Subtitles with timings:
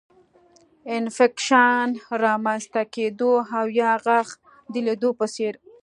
[0.95, 1.87] انفکشن
[2.23, 4.27] رامنځته کېدو او یا غاښ
[4.71, 5.53] د لوېدو په څېر